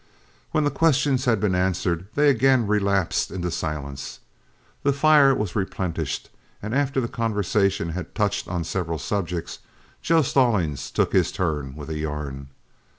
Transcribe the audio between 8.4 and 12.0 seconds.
on several subjects, Joe Stallings took his turn with a